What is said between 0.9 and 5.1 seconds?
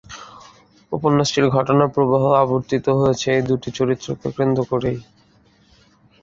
উপন্যাসটির ঘটনা প্রবাহ আবর্তিত হয়েছে এই দু'টি চরিত্রকে কেন্দ্র করেই।